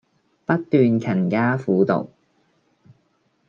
[0.47, 2.09] 不斷勤加苦讀